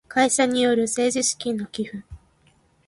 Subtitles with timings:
[0.09, 2.01] 会社による政治資金の寄付